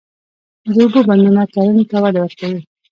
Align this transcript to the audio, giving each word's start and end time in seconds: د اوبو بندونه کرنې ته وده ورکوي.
د 0.73 0.75
اوبو 0.83 0.99
بندونه 1.09 1.41
کرنې 1.53 1.83
ته 1.91 1.97
وده 2.03 2.19
ورکوي. 2.21 2.61